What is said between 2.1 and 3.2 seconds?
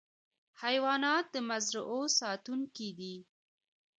ساتونکي دي.